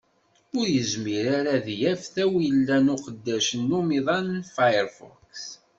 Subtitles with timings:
[0.57, 5.35] Ur yezmir ara ad d-yaf tawila n uqeddac n umiḍan Firefox.